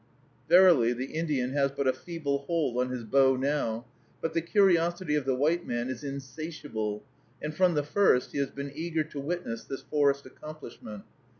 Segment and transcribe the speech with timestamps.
[0.49, 3.85] Verily, the Indian has but a feeble hold on his bow now;
[4.19, 7.03] but the curiosity of the white man is insatiable,
[7.39, 11.03] and from the first he has been eager to witness this forest accomplishment.